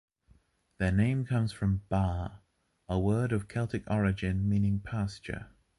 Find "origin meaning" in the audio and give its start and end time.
3.87-4.79